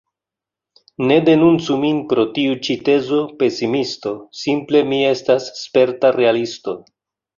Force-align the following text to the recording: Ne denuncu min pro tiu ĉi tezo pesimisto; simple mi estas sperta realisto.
Ne 1.09 1.17
denuncu 1.25 1.75
min 1.83 1.99
pro 2.13 2.23
tiu 2.37 2.57
ĉi 2.67 2.77
tezo 2.89 3.19
pesimisto; 3.43 4.15
simple 4.45 4.83
mi 4.95 5.03
estas 5.11 5.47
sperta 5.63 6.13
realisto. 6.21 6.77